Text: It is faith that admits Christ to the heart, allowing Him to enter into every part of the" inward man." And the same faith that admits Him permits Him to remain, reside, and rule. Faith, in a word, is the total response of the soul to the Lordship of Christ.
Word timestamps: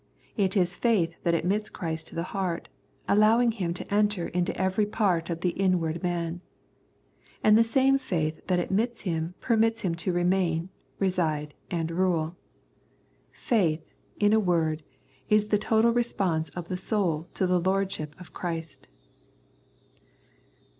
It 0.35 0.57
is 0.57 0.77
faith 0.77 1.15
that 1.21 1.35
admits 1.35 1.69
Christ 1.69 2.07
to 2.07 2.15
the 2.15 2.23
heart, 2.33 2.69
allowing 3.07 3.51
Him 3.51 3.71
to 3.75 3.93
enter 3.93 4.29
into 4.29 4.57
every 4.59 4.87
part 4.87 5.29
of 5.29 5.41
the" 5.41 5.49
inward 5.65 6.01
man." 6.01 6.41
And 7.43 7.55
the 7.55 7.63
same 7.63 7.99
faith 7.99 8.41
that 8.47 8.57
admits 8.57 9.01
Him 9.01 9.35
permits 9.39 9.83
Him 9.83 9.93
to 9.93 10.11
remain, 10.11 10.69
reside, 10.97 11.53
and 11.69 11.91
rule. 11.91 12.35
Faith, 13.31 13.93
in 14.19 14.33
a 14.33 14.39
word, 14.39 14.81
is 15.29 15.49
the 15.49 15.59
total 15.59 15.91
response 15.93 16.49
of 16.49 16.67
the 16.67 16.77
soul 16.77 17.27
to 17.35 17.45
the 17.45 17.59
Lordship 17.61 18.19
of 18.19 18.33
Christ. 18.33 18.87